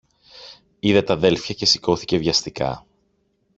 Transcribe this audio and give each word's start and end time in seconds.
Είδε 0.79 1.01
τ' 1.01 1.09
αδέλφια 1.11 1.53
και 1.55 1.65
σηκώθηκε 1.65 2.17
βιαστικά 2.17 2.85